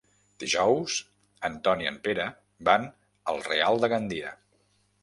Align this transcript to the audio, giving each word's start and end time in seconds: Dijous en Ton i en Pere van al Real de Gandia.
Dijous 0.43 0.95
en 1.49 1.59
Ton 1.67 1.83
i 1.85 1.91
en 1.91 2.01
Pere 2.09 2.27
van 2.71 2.89
al 3.35 3.45
Real 3.51 3.87
de 3.87 3.93
Gandia. 3.97 4.35